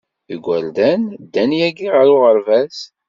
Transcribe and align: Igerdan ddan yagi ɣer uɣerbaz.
Igerdan 0.33 1.01
ddan 1.23 1.51
yagi 1.59 1.87
ɣer 1.95 2.07
uɣerbaz. 2.15 2.77